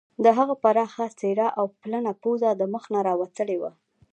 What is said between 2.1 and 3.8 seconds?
پوزه مخ ته راوتلې وه